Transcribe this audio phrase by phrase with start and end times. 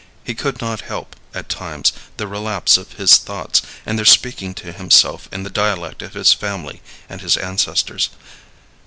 [0.23, 4.71] He could not help, at times, the relapse of his thoughts, and their speaking to
[4.71, 8.09] himself in the dialect of his family and his ancestors.